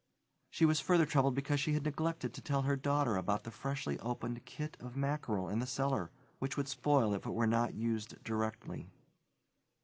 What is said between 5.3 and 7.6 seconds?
in the cellar, which would spoil if it were